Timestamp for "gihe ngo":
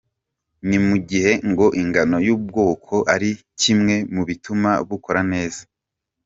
1.09-1.65